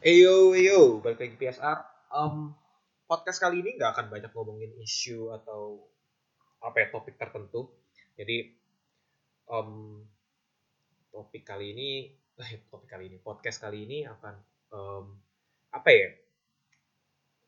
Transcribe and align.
Eyo, 0.00 0.56
eyo, 0.56 1.04
balik 1.04 1.20
lagi 1.20 1.36
PSR. 1.36 1.76
Um, 2.08 2.56
podcast 3.04 3.36
kali 3.36 3.60
ini 3.60 3.76
nggak 3.76 3.92
akan 3.92 4.06
banyak 4.08 4.32
ngomongin 4.32 4.72
isu 4.80 5.28
atau 5.28 5.92
apa 6.64 6.76
ya 6.80 6.86
topik 6.88 7.20
tertentu. 7.20 7.68
Jadi 8.16 8.48
um, 9.52 10.00
topik 11.12 11.44
kali 11.44 11.76
ini, 11.76 11.88
eh, 12.40 12.64
topik 12.72 12.88
kali 12.88 13.12
ini, 13.12 13.20
podcast 13.20 13.60
kali 13.60 13.84
ini 13.84 14.08
akan 14.08 14.34
um, 14.72 15.20
apa 15.68 15.90
ya? 15.92 16.08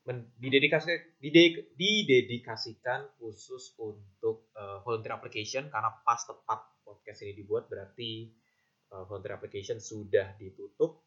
Men, 0.05 0.29
didedikasi, 0.37 1.17
didek, 1.25 1.73
didedikasikan 1.73 3.17
khusus 3.17 3.73
untuk 3.81 4.53
uh, 4.53 4.77
volunteer 4.85 5.17
application 5.17 5.73
karena 5.73 5.89
pas 6.05 6.21
tepat 6.21 6.69
podcast 6.85 7.17
ini 7.25 7.33
dibuat 7.33 7.65
berarti 7.65 8.29
uh, 8.93 9.09
volunteer 9.09 9.41
application 9.41 9.81
sudah 9.81 10.37
ditutup 10.37 11.01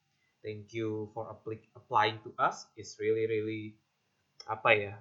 thank 0.44 0.72
you 0.72 1.10
for 1.12 1.28
applying 1.74 2.18
to 2.24 2.30
us. 2.36 2.66
It's 2.76 2.96
really 3.00 3.24
really 3.28 3.76
apa 4.46 4.70
ya 4.76 4.94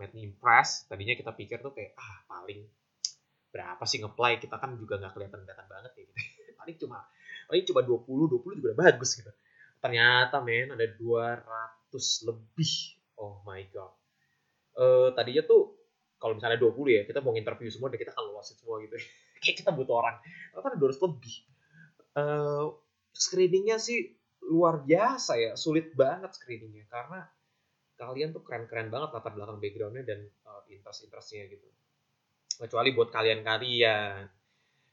made 0.00 0.16
me 0.16 0.24
impress 0.26 0.88
tadinya 0.88 1.12
kita 1.12 1.36
pikir 1.36 1.60
tuh 1.60 1.76
kayak 1.76 1.92
ah 1.94 2.24
paling 2.26 2.64
berapa 3.50 3.82
sih 3.84 4.00
ngeplay 4.00 4.40
kita 4.40 4.56
kan 4.56 4.74
juga 4.78 4.96
nggak 4.96 5.12
kelihatan 5.12 5.42
kelihatan 5.44 5.66
banget 5.68 5.92
ya 5.98 6.02
gitu. 6.06 6.12
Paling 6.60 6.76
cuma 6.76 6.98
paling 7.48 7.64
cuma 7.66 7.80
20 7.82 8.36
20 8.36 8.58
juga 8.60 8.66
udah 8.72 8.78
bagus 8.78 9.10
gitu. 9.16 9.32
Ternyata 9.80 10.44
men 10.44 10.76
ada 10.76 10.86
200 10.86 12.28
lebih. 12.28 12.72
Oh 13.16 13.40
my 13.48 13.64
god. 13.72 13.92
Uh, 14.76 15.08
tadinya 15.16 15.42
tuh 15.42 15.72
kalau 16.20 16.36
misalnya 16.36 16.60
20 16.60 17.00
ya 17.00 17.02
kita 17.08 17.24
mau 17.24 17.32
interview 17.32 17.72
semua 17.72 17.88
dan 17.88 17.98
kita 17.98 18.12
kan 18.12 18.28
lolos 18.28 18.52
semua 18.52 18.76
gitu. 18.84 18.92
Kayak 19.40 19.64
kita 19.64 19.70
butuh 19.72 20.04
orang. 20.04 20.20
Ternyata 20.52 20.68
ada 20.76 20.78
200 20.78 21.06
lebih. 21.08 21.34
Uh, 22.12 22.76
screeningnya 23.16 23.80
sih 23.80 24.19
luar 24.50 24.82
biasa 24.82 25.38
ya 25.38 25.52
sulit 25.54 25.94
banget 25.94 26.34
screeningnya. 26.34 26.90
Karena 26.90 27.22
kalian 27.94 28.34
tuh 28.34 28.42
keren-keren 28.42 28.90
banget 28.90 29.14
latar 29.14 29.32
belakang 29.36 29.62
backgroundnya 29.62 30.04
dan 30.04 30.20
uh, 30.48 30.66
interest-interestnya 30.66 31.46
gitu. 31.48 31.68
Kecuali 32.60 32.92
buat 32.92 33.08
kalian-kalian 33.08 34.26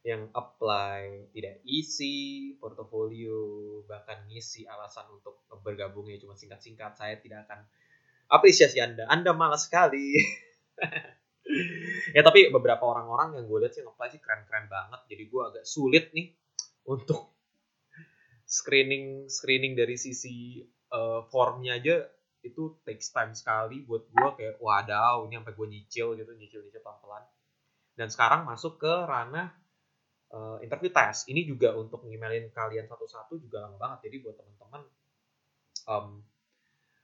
yang 0.07 0.31
apply 0.31 1.35
tidak 1.35 1.59
isi 1.67 2.55
portofolio 2.55 3.83
bahkan 3.83 4.23
ngisi 4.31 4.63
alasan 4.63 5.03
untuk 5.11 5.43
bergabungnya 5.59 6.15
cuma 6.23 6.37
singkat-singkat 6.37 6.95
saya 6.95 7.19
tidak 7.19 7.49
akan 7.49 7.67
apresiasi 8.31 8.79
anda. 8.79 9.03
Anda 9.09 9.33
malas 9.35 9.67
sekali. 9.67 10.15
Ya 12.11 12.27
tapi 12.27 12.51
beberapa 12.51 12.83
orang-orang 12.83 13.39
yang 13.39 13.45
gue 13.47 13.57
lihat 13.63 13.71
sih 13.71 13.83
apply 13.83 14.11
sih 14.11 14.19
keren-keren 14.19 14.67
banget. 14.67 14.99
Jadi 15.07 15.23
gue 15.31 15.41
agak 15.47 15.63
sulit 15.63 16.11
nih 16.11 16.35
untuk 16.91 17.36
screening 18.47 19.27
screening 19.27 19.75
dari 19.75 19.99
sisi 19.99 20.63
uh, 20.95 21.27
formnya 21.27 21.75
aja 21.75 22.07
itu 22.41 22.79
takes 22.87 23.11
time 23.11 23.35
sekali 23.35 23.83
buat 23.83 24.07
gue 24.07 24.29
kayak 24.39 24.55
wadaw 24.63 25.27
ini 25.27 25.35
sampai 25.35 25.53
gue 25.53 25.67
nyicil 25.67 26.07
gitu 26.15 26.31
nyicil 26.31 26.63
nyicil 26.63 26.79
pelan 26.79 26.97
pelan 27.03 27.23
dan 27.97 28.07
sekarang 28.07 28.47
masuk 28.47 28.79
ke 28.79 28.93
ranah 29.09 29.51
uh, 30.31 30.57
interview 30.61 30.93
test. 30.93 31.25
Ini 31.27 31.49
juga 31.49 31.73
untuk 31.73 32.03
ngimelin 32.05 32.53
kalian 32.53 32.85
satu-satu 32.85 33.41
juga 33.41 33.67
lama 33.67 33.77
banget. 33.81 34.07
Jadi 34.07 34.15
buat 34.21 34.35
teman-teman 34.37 34.81
um, 35.89 36.07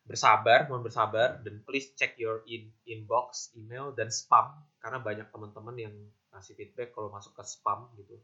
bersabar 0.04 0.68
mohon 0.68 0.84
bersabar 0.84 1.40
dan 1.42 1.64
please 1.64 1.96
check 1.96 2.20
your 2.20 2.44
in 2.46 2.70
inbox 2.86 3.50
email 3.58 3.96
dan 3.96 4.12
spam. 4.12 4.54
Karena 4.78 5.00
banyak 5.00 5.28
teman-teman 5.32 5.76
yang 5.80 5.96
ngasih 6.30 6.54
feedback 6.54 6.92
kalau 6.94 7.10
masuk 7.14 7.34
ke 7.34 7.44
spam 7.46 7.90
gitu 7.98 8.22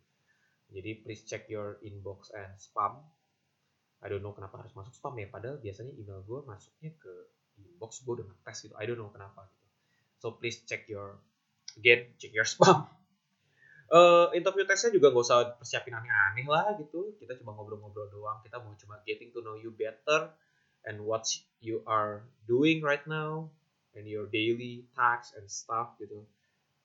jadi 0.70 1.02
please 1.02 1.25
check 1.25 1.50
your 1.50 1.81
inbox 1.81 2.30
and 2.34 2.53
spam. 2.62 3.02
I 4.00 4.08
don't 4.08 4.23
know 4.23 4.31
kenapa 4.31 4.62
harus 4.62 4.72
masuk 4.78 4.94
spam 4.94 5.17
ya. 5.17 5.28
Padahal 5.28 5.58
biasanya 5.59 5.92
email 5.98 6.22
gue 6.23 6.39
masuknya 6.45 6.94
ke 6.95 7.14
inbox 7.59 8.06
gue 8.06 8.14
udah 8.22 8.26
ngetes 8.30 8.58
gitu. 8.70 8.76
I 8.78 8.86
don't 8.86 9.02
know 9.02 9.09
kenapa 9.09 9.50
gitu. 9.50 9.67
So 10.22 10.38
please 10.38 10.61
check 10.70 10.86
your 10.88 11.20
again 11.76 12.14
check 12.22 12.31
your 12.31 12.45
spam. 12.54 12.86
Uh, 13.89 14.30
interview 14.38 14.70
tesnya 14.70 14.93
juga 14.93 15.10
gak 15.10 15.26
usah 15.26 15.58
persiapin 15.58 15.98
aneh-aneh 15.98 16.45
lah 16.45 16.77
gitu. 16.77 17.17
Kita 17.17 17.33
cuma 17.42 17.58
ngobrol-ngobrol 17.58 18.14
doang. 18.14 18.38
Kita 18.45 18.61
mau 18.61 18.77
cuma 18.77 19.02
getting 19.02 19.33
to 19.33 19.42
know 19.42 19.58
you 19.58 19.73
better 19.73 20.30
and 20.86 21.02
what 21.02 21.26
you 21.58 21.82
are 21.89 22.30
doing 22.45 22.86
right 22.86 23.04
now 23.10 23.49
and 23.98 24.05
your 24.05 24.30
daily 24.30 24.86
tasks 24.93 25.33
and 25.33 25.49
stuff 25.49 25.98
gitu. 25.98 26.22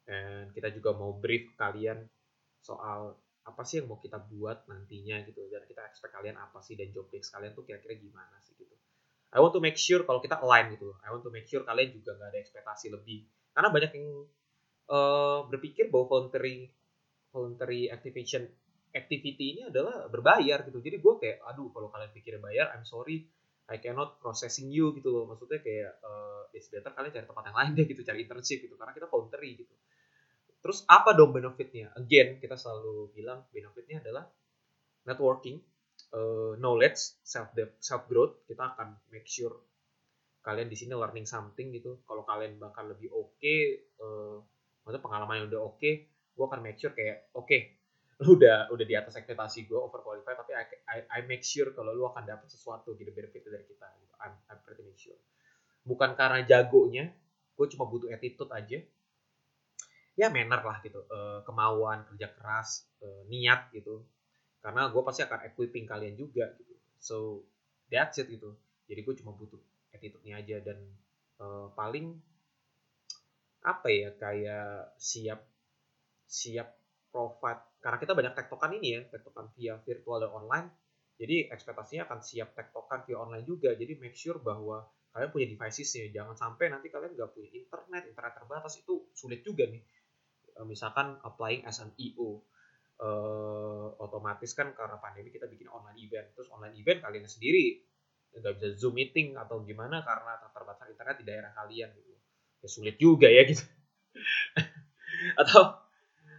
And 0.08 0.48
kita 0.56 0.72
juga 0.72 0.96
mau 0.96 1.12
brief 1.12 1.52
kalian 1.60 2.08
soal 2.64 3.20
apa 3.44 3.60
sih 3.68 3.84
yang 3.84 3.92
mau 3.92 4.00
kita 4.00 4.16
buat 4.16 4.64
nantinya 4.64 5.20
gitu 5.28 5.44
dan 5.52 5.68
kita 5.68 5.84
expect 5.84 6.16
kalian 6.16 6.40
apa 6.40 6.64
sih 6.64 6.80
dan 6.80 6.88
job 6.96 7.04
desk 7.12 7.28
kalian 7.36 7.52
tuh 7.52 7.64
kira-kira 7.68 7.92
gimana 8.00 8.40
sih 8.40 8.56
gitu. 8.56 8.72
I 9.34 9.42
want 9.42 9.52
to 9.52 9.60
make 9.60 9.76
sure 9.76 10.00
kalau 10.08 10.24
kita 10.24 10.40
align 10.40 10.72
gitu 10.72 10.96
I 11.04 11.12
want 11.12 11.26
to 11.26 11.32
make 11.34 11.44
sure 11.44 11.60
kalian 11.60 11.92
juga 11.92 12.16
nggak 12.16 12.28
ada 12.32 12.40
ekspektasi 12.40 12.88
lebih. 12.88 13.28
Karena 13.52 13.68
banyak 13.68 13.92
yang 13.92 14.08
uh, 14.88 15.44
berpikir 15.52 15.92
bahwa 15.92 16.08
voluntary 16.08 16.72
voluntary 17.28 17.92
activation 17.92 18.48
activity 18.96 19.58
ini 19.58 19.62
adalah 19.68 20.08
berbayar 20.08 20.64
gitu. 20.64 20.80
Jadi 20.80 20.96
gue 20.96 21.14
kayak 21.20 21.44
aduh 21.44 21.68
kalau 21.68 21.92
kalian 21.92 22.12
pikir 22.16 22.40
bayar 22.40 22.72
I'm 22.72 22.88
sorry 22.88 23.28
I 23.68 23.76
cannot 23.76 24.24
processing 24.24 24.72
you 24.72 24.96
gitu 24.96 25.12
loh. 25.12 25.28
Maksudnya 25.28 25.60
kayak 25.60 26.00
uh, 26.00 26.48
it's 26.56 26.72
better 26.72 26.96
kalian 26.96 27.12
cari 27.12 27.28
tempat 27.28 27.44
yang 27.52 27.56
lain 27.60 27.70
deh 27.76 27.84
gitu 27.92 28.00
cari 28.00 28.24
internship 28.24 28.64
gitu. 28.64 28.80
Karena 28.80 28.96
kita 28.96 29.04
voluntary 29.12 29.60
gitu 29.60 29.76
Terus 30.64 30.80
apa 30.88 31.12
dong 31.12 31.36
benefitnya? 31.36 31.92
Again, 31.92 32.40
kita 32.40 32.56
selalu 32.56 33.12
bilang 33.12 33.44
benefitnya 33.52 34.00
adalah 34.00 34.24
networking, 35.04 35.60
uh, 36.16 36.56
knowledge, 36.56 37.20
self 37.20 37.52
self 37.84 38.08
growth. 38.08 38.40
Kita 38.48 38.72
akan 38.72 38.96
make 39.12 39.28
sure 39.28 39.52
kalian 40.40 40.72
di 40.72 40.76
sini 40.80 40.96
learning 40.96 41.28
something 41.28 41.68
gitu. 41.68 42.00
Kalau 42.08 42.24
kalian 42.24 42.56
bakal 42.56 42.88
lebih 42.88 43.12
oke, 43.12 43.36
okay, 43.36 43.84
uh, 44.00 44.40
maksudnya 44.88 45.04
pengalaman 45.04 45.44
yang 45.44 45.46
udah 45.52 45.62
oke, 45.68 45.76
okay, 45.76 46.08
gue 46.08 46.44
akan 46.48 46.60
make 46.64 46.80
sure 46.80 46.96
kayak 46.96 47.28
oke, 47.36 47.44
okay, 47.44 47.76
udah 48.32 48.72
udah 48.72 48.86
di 48.88 48.96
atas 48.96 49.20
ekspektasi 49.20 49.68
gue 49.68 49.76
over 49.76 50.00
qualified, 50.00 50.40
tapi 50.40 50.56
I, 50.56 50.64
I, 50.88 50.98
I 51.12 51.20
make 51.28 51.44
sure 51.44 51.76
kalau 51.76 51.92
lu 51.92 52.08
akan 52.08 52.24
dapat 52.24 52.48
sesuatu 52.48 52.96
gitu 52.96 53.12
benefit 53.12 53.44
dari 53.44 53.68
kita. 53.68 53.84
Gitu. 54.00 54.16
I'm, 54.16 54.32
I'm 54.48 54.64
pretty 54.64 54.80
make 54.80 54.96
sure. 54.96 55.20
Bukan 55.84 56.16
karena 56.16 56.40
jagonya, 56.40 57.12
gue 57.52 57.66
cuma 57.68 57.84
butuh 57.84 58.08
attitude 58.08 58.48
aja 58.48 58.80
ya 60.14 60.30
manner 60.30 60.62
lah 60.62 60.78
gitu 60.82 61.02
uh, 61.10 61.42
kemauan 61.42 62.06
kerja 62.14 62.30
keras 62.30 62.86
uh, 63.02 63.26
niat 63.26 63.70
gitu. 63.74 64.06
Karena 64.62 64.88
gue 64.88 65.02
pasti 65.04 65.20
akan 65.26 65.44
equipping 65.52 65.84
kalian 65.84 66.14
juga 66.16 66.54
gitu. 66.56 66.74
So 67.02 67.16
that's 67.90 68.16
it 68.22 68.30
gitu. 68.30 68.54
Jadi 68.86 69.00
gue 69.02 69.14
cuma 69.20 69.34
butuh 69.34 69.60
attitude-nya 69.92 70.40
aja 70.40 70.62
dan 70.62 70.78
uh, 71.42 71.68
paling 71.74 72.14
apa 73.64 73.88
ya 73.88 74.12
kayak 74.12 74.92
siap 75.00 75.40
siap 76.28 76.68
profit 77.08 77.80
karena 77.80 77.96
kita 77.96 78.12
banyak 78.12 78.34
tektokan 78.36 78.72
ini 78.76 78.88
ya 78.96 79.00
tektokan 79.10 79.50
via 79.58 79.74
virtual 79.82 80.22
dan 80.22 80.32
online. 80.32 80.68
Jadi 81.14 81.46
ekspektasinya 81.46 82.10
akan 82.10 82.20
siap 82.26 82.58
tektokan 82.58 83.06
via 83.06 83.22
online 83.22 83.46
juga. 83.46 83.70
Jadi 83.74 83.98
make 84.02 84.18
sure 84.18 84.42
bahwa 84.42 84.82
kalian 85.14 85.30
punya 85.30 85.46
devicesnya. 85.46 86.10
Jangan 86.10 86.34
sampai 86.34 86.74
nanti 86.74 86.90
kalian 86.90 87.14
nggak 87.14 87.30
punya 87.30 87.50
internet 87.54 88.02
internet 88.10 88.32
terbatas. 88.34 88.74
Itu 88.82 89.10
sulit 89.14 89.46
juga 89.46 89.68
nih 89.70 89.78
misalkan 90.62 91.18
applying 91.26 91.66
as 91.66 91.82
an 91.82 91.90
EO 91.98 92.22
uh, 92.30 92.38
eh, 93.02 93.86
otomatis 93.98 94.54
kan 94.54 94.70
karena 94.70 95.02
pandemi 95.02 95.34
kita 95.34 95.50
bikin 95.50 95.66
online 95.66 95.98
event. 95.98 96.30
Terus 96.38 96.46
online 96.54 96.78
event 96.78 97.02
kalian 97.02 97.26
sendiri 97.26 97.82
nggak 98.34 98.54
bisa 98.58 98.68
zoom 98.78 98.98
meeting 98.98 99.38
atau 99.38 99.62
gimana 99.62 100.02
karena 100.02 100.34
terbatas 100.50 100.90
internet 100.90 101.16
di 101.22 101.26
daerah 101.26 101.50
kalian 101.54 101.90
gitu. 101.94 102.14
Ya 102.62 102.68
sulit 102.70 102.96
juga 102.98 103.26
ya 103.26 103.42
gitu. 103.46 103.62
Atau 105.40 105.62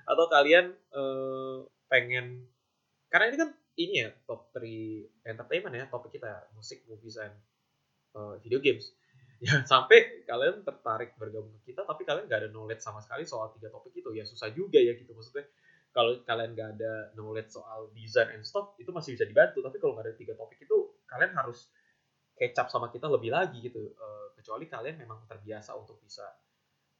atau 0.06 0.26
kalian 0.30 0.70
uh, 0.94 1.66
pengen 1.90 2.46
karena 3.10 3.26
ini 3.34 3.38
kan 3.42 3.50
ini 3.76 3.94
ya 4.06 4.10
top 4.30 4.54
3 4.54 5.26
entertainment 5.26 5.76
ya 5.76 5.86
topik 5.90 6.14
kita 6.14 6.46
musik 6.54 6.86
movies 6.86 7.18
and 7.18 7.34
uh, 8.14 8.38
video 8.40 8.62
games 8.62 8.94
ya 9.44 9.64
sampai 9.72 10.24
kalian 10.24 10.64
tertarik 10.64 11.16
bergabung 11.20 11.52
ke 11.60 11.72
kita 11.74 11.84
tapi 11.84 12.08
kalian 12.08 12.30
gak 12.30 12.48
ada 12.48 12.50
knowledge 12.52 12.84
sama 12.84 13.04
sekali 13.04 13.28
soal 13.28 13.52
tiga 13.56 13.68
topik 13.72 13.92
itu. 13.96 14.10
Ya 14.16 14.24
susah 14.24 14.52
juga 14.52 14.80
ya 14.80 14.96
gitu. 14.96 15.12
Maksudnya 15.12 15.48
kalau 15.92 16.20
kalian 16.24 16.56
gak 16.56 16.70
ada 16.80 17.16
knowledge 17.16 17.52
soal 17.52 17.92
design 17.92 18.36
and 18.36 18.44
stock 18.48 18.76
itu 18.80 18.92
masih 18.96 19.16
bisa 19.16 19.26
dibantu. 19.28 19.60
Tapi 19.60 19.78
kalau 19.80 19.96
gak 19.96 20.12
ada 20.12 20.16
tiga 20.16 20.34
topik 20.36 20.64
itu 20.64 20.78
kalian 21.08 21.32
harus 21.36 21.72
kecap 22.36 22.68
sama 22.68 22.92
kita 22.92 23.08
lebih 23.08 23.32
lagi 23.32 23.60
gitu. 23.64 23.96
Uh, 23.96 24.32
kecuali 24.36 24.68
kalian 24.68 24.96
memang 25.00 25.24
terbiasa 25.28 25.76
untuk 25.76 26.00
bisa 26.04 26.26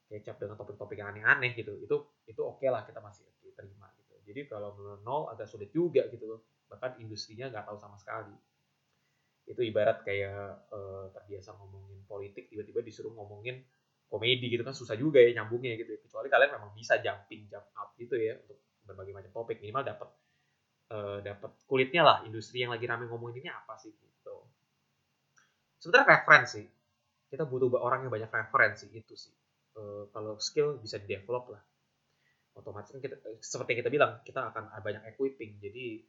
kecap 0.06 0.38
dengan 0.38 0.56
topik-topik 0.56 0.98
yang 1.00 1.16
aneh-aneh 1.16 1.56
gitu. 1.56 1.76
Itu 1.80 2.24
itu 2.28 2.42
oke 2.44 2.64
okay 2.64 2.70
lah 2.72 2.84
kita 2.84 3.00
masih 3.00 3.26
terima 3.56 3.88
gitu. 3.96 4.16
Jadi 4.28 4.52
kalau 4.52 4.76
menurut 4.76 5.02
nol 5.04 5.32
agak 5.32 5.48
sulit 5.48 5.72
juga 5.72 6.08
gitu 6.12 6.42
bahkan 6.66 6.98
industrinya 6.98 7.48
nggak 7.54 7.66
tahu 7.70 7.78
sama 7.78 7.96
sekali 8.02 8.34
itu 9.46 9.62
ibarat 9.62 10.02
kayak 10.02 10.66
uh, 10.74 11.14
terbiasa 11.14 11.54
ngomongin 11.54 12.02
politik 12.10 12.50
tiba-tiba 12.50 12.82
disuruh 12.82 13.14
ngomongin 13.14 13.62
komedi 14.10 14.50
gitu 14.50 14.66
kan 14.66 14.74
susah 14.74 14.98
juga 14.98 15.22
ya 15.22 15.38
nyambungnya 15.42 15.78
gitu 15.78 15.98
ya. 15.98 16.00
kecuali 16.02 16.28
kalian 16.30 16.52
memang 16.58 16.72
bisa 16.74 16.98
jumping 17.02 17.46
jump 17.50 17.70
up 17.78 17.94
gitu 17.98 18.18
ya 18.18 18.38
untuk 18.42 18.58
berbagai 18.86 19.14
macam 19.14 19.32
topik. 19.34 19.62
Minimal 19.62 19.86
dapat 19.86 20.10
uh, 20.94 21.20
dapat 21.22 21.52
kulitnya 21.70 22.02
lah 22.06 22.18
industri 22.26 22.66
yang 22.66 22.74
lagi 22.74 22.86
rame 22.90 23.06
ngomongin 23.06 23.46
ini 23.46 23.50
apa 23.54 23.78
sih 23.78 23.94
gitu. 23.94 24.36
Sebenarnya 25.78 26.22
referensi 26.22 26.66
kita 27.30 27.46
butuh 27.46 27.82
orang 27.82 28.06
yang 28.06 28.14
banyak 28.14 28.30
referensi 28.30 28.90
itu 28.94 29.14
sih. 29.14 29.34
Uh, 29.76 30.10
kalau 30.10 30.42
skill 30.42 30.82
bisa 30.82 30.98
di 30.98 31.06
develop 31.06 31.54
lah. 31.54 31.62
Otomatis 32.56 32.96
kan 32.96 33.04
kita 33.04 33.20
seperti 33.44 33.76
yang 33.76 33.80
kita 33.84 33.92
bilang 33.92 34.12
kita 34.24 34.42
akan 34.50 34.72
banyak 34.82 35.04
equipping. 35.14 35.62
Jadi 35.62 36.02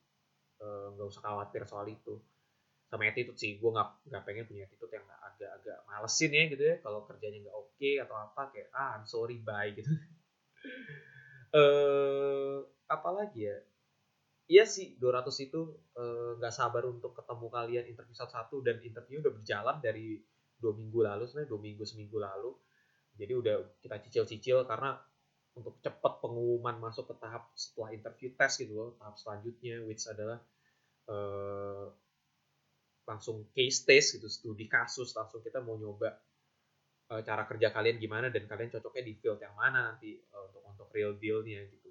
nggak 0.56 1.04
usah 1.12 1.20
khawatir 1.20 1.68
soal 1.68 1.84
itu 1.84 2.16
sama 2.86 3.10
attitude 3.10 3.38
sih. 3.38 3.58
Gue 3.58 3.70
nggak 3.74 4.10
nggak 4.10 4.22
pengen 4.22 4.44
punya 4.46 4.62
attitude 4.66 4.92
yang 4.94 5.06
agak-agak 5.06 5.78
malesin 5.86 6.30
ya 6.32 6.44
gitu 6.50 6.64
ya. 6.64 6.76
Kalau 6.80 7.00
kerjanya 7.06 7.38
nggak 7.46 7.56
oke 7.56 7.72
okay 7.76 7.94
atau 8.00 8.16
apa 8.16 8.42
kayak 8.54 8.68
ah 8.74 8.98
I'm 8.98 9.06
sorry 9.06 9.42
bye 9.42 9.70
gitu. 9.74 9.90
Eh 11.56 12.58
apalagi 12.90 13.48
ya? 13.48 13.56
Iya 14.46 14.64
sih 14.66 14.98
200 14.98 15.30
itu 15.46 15.78
eh, 15.94 16.30
nggak 16.38 16.52
uh, 16.52 16.58
sabar 16.58 16.84
untuk 16.86 17.14
ketemu 17.14 17.46
kalian 17.48 17.84
interview 17.86 18.14
satu-satu 18.18 18.62
dan 18.66 18.76
interview 18.82 19.22
udah 19.22 19.32
berjalan 19.32 19.76
dari 19.78 20.20
dua 20.58 20.74
minggu 20.74 21.00
lalu 21.06 21.24
sebenarnya 21.24 21.50
dua 21.54 21.60
minggu 21.62 21.84
seminggu 21.86 22.18
lalu. 22.18 22.50
Jadi 23.16 23.32
udah 23.32 23.56
kita 23.80 23.96
cicil-cicil 24.04 24.68
karena 24.68 24.98
untuk 25.56 25.80
cepat 25.80 26.20
pengumuman 26.20 26.76
masuk 26.76 27.08
ke 27.08 27.14
tahap 27.16 27.48
setelah 27.56 27.90
interview 27.96 28.28
test 28.36 28.60
gitu 28.60 28.76
loh 28.76 28.90
tahap 29.00 29.16
selanjutnya 29.16 29.80
which 29.88 30.04
adalah 30.04 30.36
uh, 31.08 31.88
langsung 33.06 33.46
case 33.54 33.86
test 33.86 34.18
gitu 34.18 34.26
studi 34.26 34.66
kasus 34.66 35.14
langsung 35.14 35.38
kita 35.40 35.62
mau 35.62 35.78
nyoba 35.78 36.18
uh, 37.10 37.22
cara 37.22 37.46
kerja 37.46 37.70
kalian 37.70 37.96
gimana 38.02 38.26
dan 38.34 38.50
kalian 38.50 38.70
cocoknya 38.74 39.02
di 39.06 39.14
field 39.14 39.38
yang 39.38 39.54
mana 39.54 39.94
nanti 39.94 40.18
uh, 40.34 40.42
untuk 40.50 40.62
untuk 40.66 40.88
real 40.90 41.14
dealnya 41.14 41.62
gitu. 41.70 41.88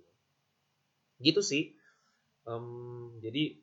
Gitu 1.24 1.42
sih. 1.42 1.64
Um, 2.46 3.18
jadi 3.24 3.58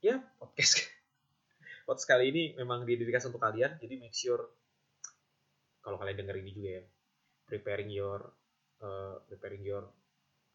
ya 0.00 0.18
podcast 0.40 0.88
podcast 1.86 2.08
kali 2.08 2.32
ini 2.32 2.42
memang 2.56 2.82
didirikan 2.88 3.22
untuk 3.30 3.38
kalian 3.38 3.76
jadi 3.78 4.00
make 4.00 4.16
sure 4.16 4.50
kalau 5.84 6.00
kalian 6.00 6.18
denger 6.24 6.40
ini 6.40 6.50
juga 6.50 6.70
ya 6.80 6.84
preparing 7.46 7.90
your 7.92 8.34
uh, 8.82 9.20
preparing 9.28 9.62
your 9.62 9.86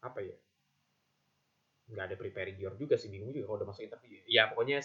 apa 0.04 0.20
ya 0.20 0.36
nggak 1.86 2.04
ada 2.12 2.16
preparing 2.18 2.58
your 2.58 2.74
juga 2.74 2.98
sih 2.98 3.08
bingung 3.08 3.30
juga 3.30 3.46
kalau 3.46 3.58
udah 3.62 3.68
masuk 3.70 3.86
interview. 3.86 4.18
Ya 4.26 4.50
pokoknya 4.50 4.82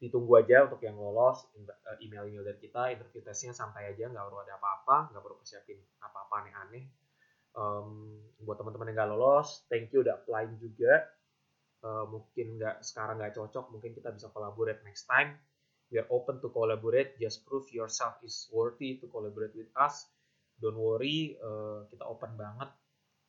ditunggu 0.00 0.32
aja 0.40 0.64
untuk 0.64 0.80
yang 0.80 0.96
lolos 0.96 1.44
eh, 1.60 1.68
email-email 2.00 2.40
dari 2.40 2.56
kita 2.56 2.88
interview 2.88 3.20
tesnya 3.20 3.52
santai 3.52 3.92
aja 3.92 4.08
nggak 4.08 4.24
perlu 4.24 4.40
ada 4.40 4.56
apa-apa 4.56 5.12
nggak 5.12 5.22
perlu 5.22 5.36
persiapin 5.36 5.78
apa-apa 6.00 6.34
aneh-aneh. 6.40 6.84
Um, 7.50 8.16
buat 8.46 8.62
teman-teman 8.62 8.94
yang 8.94 8.96
nggak 8.96 9.10
lolos 9.12 9.68
thank 9.68 9.92
you 9.92 10.00
udah 10.00 10.16
apply 10.24 10.48
juga. 10.56 11.04
Uh, 11.80 12.04
mungkin 12.08 12.60
nggak 12.60 12.84
sekarang 12.84 13.20
nggak 13.20 13.36
cocok 13.36 13.72
mungkin 13.72 13.92
kita 13.92 14.08
bisa 14.08 14.32
collaborate 14.32 14.80
next 14.88 15.04
time. 15.04 15.36
We 15.92 16.00
are 16.00 16.08
open 16.08 16.40
to 16.40 16.48
collaborate 16.48 17.20
just 17.20 17.44
prove 17.44 17.68
yourself 17.68 18.16
is 18.24 18.48
worthy 18.48 18.96
to 19.04 19.06
collaborate 19.12 19.52
with 19.52 19.68
us. 19.76 20.08
Don't 20.56 20.80
worry 20.80 21.36
uh, 21.44 21.84
kita 21.92 22.08
open 22.08 22.40
banget. 22.40 22.72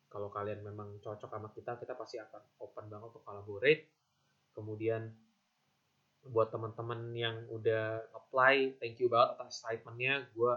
Kalau 0.07 0.31
kalian 0.31 0.63
memang 0.63 1.03
cocok 1.03 1.27
sama 1.27 1.51
kita 1.51 1.75
kita 1.79 1.99
pasti 1.99 2.15
akan 2.15 2.63
open 2.63 2.87
banget 2.87 3.07
untuk 3.11 3.23
collaborate. 3.27 3.91
Kemudian 4.51 5.30
buat 6.29 6.53
teman-teman 6.53 7.17
yang 7.17 7.49
udah 7.49 8.05
apply 8.13 8.77
thank 8.77 9.01
you 9.01 9.09
banget 9.09 9.41
atas 9.41 9.65
excitementnya 9.65 10.29
gue 10.37 10.53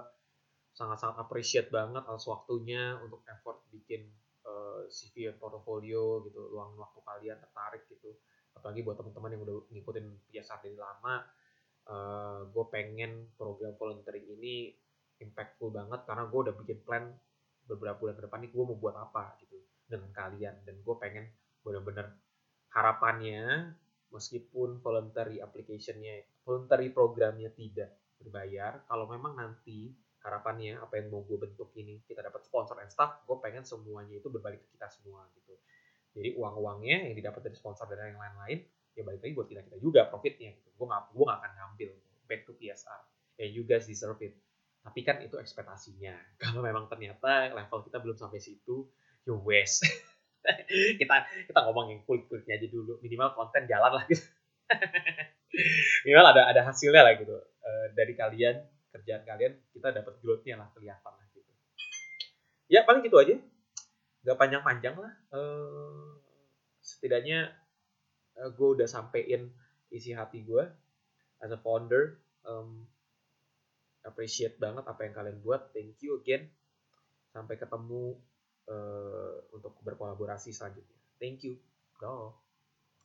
sangat-sangat 0.75 1.17
appreciate 1.23 1.71
banget 1.71 2.03
atas 2.03 2.27
waktunya 2.27 2.99
untuk 3.01 3.23
effort 3.31 3.63
bikin 3.71 4.05
eh, 4.45 4.81
CV 4.91 5.33
portfolio 5.39 6.21
gitu 6.27 6.51
luang 6.51 6.75
waktu 6.75 7.01
kalian 7.01 7.39
tertarik 7.39 7.87
gitu. 7.87 8.11
Apalagi 8.59 8.83
buat 8.83 8.99
teman-teman 8.99 9.31
yang 9.35 9.43
udah 9.47 9.57
ngikutin 9.71 10.07
biasa 10.31 10.63
dari 10.63 10.79
lama 10.79 11.23
uh, 11.87 11.95
eh, 11.95 12.39
gue 12.51 12.65
pengen 12.71 13.35
program 13.35 13.75
volunteering 13.79 14.27
ini 14.39 14.75
impactful 15.23 15.71
banget 15.71 16.07
karena 16.07 16.27
gue 16.27 16.41
udah 16.51 16.55
bikin 16.63 16.79
plan 16.83 17.05
beberapa 17.65 17.97
bulan 17.97 18.15
ke 18.19 18.23
depan 18.29 18.39
nih 18.45 18.51
gue 18.53 18.65
mau 18.67 18.77
buat 18.77 18.97
apa 18.99 19.39
gitu 19.43 19.59
dengan 19.87 20.11
kalian. 20.11 20.55
Dan 20.67 20.83
gue 20.83 20.95
pengen 20.99 21.31
bener-bener 21.63 22.19
harapannya 22.75 23.75
meskipun 24.15 24.79
voluntary 24.79 25.43
application-nya, 25.43 26.23
voluntary 26.47 26.95
programnya 26.95 27.51
tidak 27.51 27.99
berbayar, 28.23 28.87
kalau 28.87 29.11
memang 29.11 29.35
nanti 29.35 29.91
harapannya 30.25 30.81
apa 30.81 31.03
yang 31.03 31.13
mau 31.13 31.21
gue 31.27 31.37
bentuk 31.37 31.75
ini 31.77 32.01
kita 32.09 32.25
dapat 32.25 32.47
sponsor 32.47 32.81
and 32.81 32.89
staff, 32.89 33.27
gue 33.27 33.37
pengen 33.43 33.67
semuanya 33.67 34.17
itu 34.17 34.31
berbalik 34.33 34.63
ke 34.65 34.79
kita 34.79 34.89
semua 34.89 35.29
gitu. 35.37 35.53
Jadi 36.15 36.39
uang-uangnya 36.39 37.11
yang 37.11 37.15
didapat 37.19 37.51
dari 37.51 37.57
sponsor 37.59 37.91
dan 37.91 38.15
yang 38.15 38.23
lain-lain 38.23 38.65
ya 38.95 39.03
balik 39.03 39.21
lagi 39.27 39.35
buat 39.35 39.49
kita 39.51 39.61
kita 39.67 39.79
juga 39.83 40.07
profitnya 40.07 40.55
gitu. 40.55 40.71
Gue 40.79 40.87
nggak 40.87 41.03
gue 41.13 41.25
nggak 41.27 41.39
akan 41.43 41.53
ngambil 41.59 41.91
back 42.31 42.41
to 42.47 42.55
PSR. 42.57 43.01
Ya 43.43 43.47
you 43.51 43.67
guys 43.67 43.85
deserve 43.85 44.23
it. 44.23 44.39
Tapi 44.81 45.01
kan 45.03 45.21
itu 45.21 45.37
ekspektasinya. 45.37 46.15
Kalau 46.41 46.63
memang 46.63 46.87
ternyata 46.87 47.53
level 47.53 47.85
kita 47.85 47.99
belum 48.01 48.17
sampai 48.17 48.41
situ, 48.41 48.87
you 49.27 49.35
waste. 49.43 49.85
kita 51.01 51.15
kita 51.49 51.61
ngomong 51.65 52.05
kulit 52.05 52.29
kulitnya 52.29 52.61
aja 52.61 52.69
dulu. 52.69 53.01
Minimal 53.01 53.33
konten 53.33 53.65
jalan 53.65 53.93
lah 53.97 54.05
gitu. 54.07 54.25
Minimal 56.05 56.27
ada 56.37 56.43
ada 56.53 56.61
hasilnya 56.69 57.03
lah 57.03 57.15
gitu. 57.17 57.37
E, 57.65 57.71
dari 57.97 58.13
kalian 58.15 58.61
kerjaan 58.95 59.23
kalian 59.27 59.53
kita 59.75 59.91
dapat 59.91 60.15
growthnya 60.21 60.61
lah 60.61 60.69
kelihatan 60.77 61.13
lah 61.13 61.27
gitu. 61.33 61.51
Ya 62.69 62.85
paling 62.85 63.03
gitu 63.03 63.17
aja. 63.19 63.37
Nggak 64.25 64.37
panjang-panjang 64.37 64.97
lah. 65.01 65.13
E, 65.33 65.41
setidaknya 66.85 67.53
e, 68.37 68.43
gue 68.53 68.69
udah 68.81 68.89
sampein 68.89 69.49
isi 69.89 70.13
hati 70.13 70.45
gue 70.45 70.65
as 71.45 71.53
a 71.53 71.61
founder. 71.61 72.21
Um, 72.45 72.85
appreciate 74.05 74.61
banget 74.61 74.85
apa 74.85 75.01
yang 75.09 75.15
kalian 75.17 75.39
buat. 75.41 75.73
Thank 75.73 76.01
you 76.05 76.21
again. 76.21 76.49
Sampai 77.33 77.57
ketemu 77.57 78.21
uh, 78.69 79.35
untuk 79.53 79.77
berkolaborasi 79.83 80.53
selanjutnya. 80.53 80.99
Thank 81.19 81.45
you. 81.47 81.59
Go. 81.99 82.44